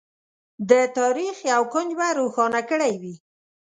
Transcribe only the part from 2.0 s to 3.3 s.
روښانه کړی وي.